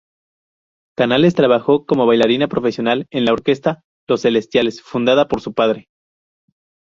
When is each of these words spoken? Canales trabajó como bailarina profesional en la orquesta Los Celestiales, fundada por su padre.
Canales 0.97 1.35
trabajó 1.35 1.85
como 1.85 2.07
bailarina 2.07 2.47
profesional 2.47 3.05
en 3.11 3.23
la 3.23 3.33
orquesta 3.33 3.83
Los 4.09 4.23
Celestiales, 4.23 4.81
fundada 4.81 5.27
por 5.27 5.41
su 5.41 5.53
padre. 5.53 5.89